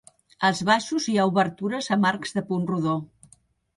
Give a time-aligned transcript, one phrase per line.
[0.47, 2.97] Als baixos hi ha obertures amb arcs de punt rodó.